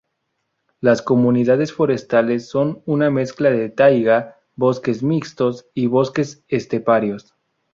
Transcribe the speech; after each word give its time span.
Las 0.79 1.03
comunidades 1.03 1.73
forestales 1.73 2.47
son 2.49 2.81
una 2.87 3.11
mezcla 3.11 3.51
de 3.51 3.69
taiga, 3.69 4.35
bosques 4.55 5.03
mixtos 5.03 5.67
y 5.75 5.85
bosques 5.85 6.43
esteparios. 6.47 7.35